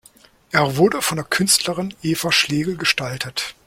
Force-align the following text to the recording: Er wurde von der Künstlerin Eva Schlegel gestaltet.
Er 0.49 0.77
wurde 0.77 0.99
von 1.03 1.17
der 1.17 1.25
Künstlerin 1.25 1.93
Eva 2.01 2.31
Schlegel 2.31 2.75
gestaltet. 2.75 3.53